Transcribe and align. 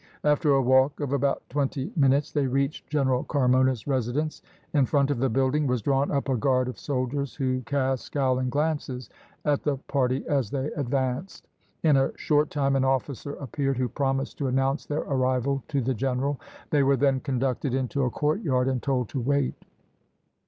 After 0.23 0.55
a 0.55 0.61
walk 0.63 0.99
of 0.99 1.13
about 1.13 1.43
twenty 1.47 1.91
minutes 1.95 2.31
they 2.31 2.47
reached 2.47 2.89
General 2.89 3.23
Carmona's 3.23 3.85
residence. 3.85 4.41
In 4.73 4.87
front 4.87 5.11
of 5.11 5.19
the 5.19 5.29
building 5.29 5.67
was 5.67 5.83
drawn 5.83 6.09
up 6.09 6.27
a 6.27 6.35
guard 6.35 6.67
of 6.67 6.79
soldiers, 6.79 7.35
who 7.35 7.61
cast 7.67 8.05
scowling 8.05 8.49
glances 8.49 9.11
at 9.45 9.61
the 9.61 9.77
party 9.77 10.25
as 10.27 10.49
they 10.49 10.71
advanced. 10.71 11.47
In 11.83 11.97
a 11.97 12.17
short 12.17 12.49
time 12.49 12.75
an 12.75 12.83
officer 12.83 13.33
appeared, 13.33 13.77
who 13.77 13.87
promised 13.87 14.39
to 14.39 14.47
announce 14.47 14.87
their 14.87 15.01
arrival 15.03 15.61
to 15.67 15.81
the 15.81 15.93
general. 15.93 16.39
They 16.71 16.81
were 16.81 16.97
then 16.97 17.19
conducted 17.19 17.75
into 17.75 18.01
a 18.03 18.09
courtyard, 18.09 18.67
and 18.67 18.81
told 18.81 19.07
to 19.09 19.19
wait. 19.21 19.53